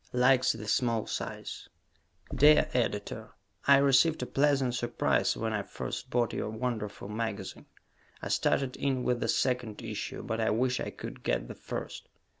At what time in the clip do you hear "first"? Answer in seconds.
5.61-6.09, 11.53-12.07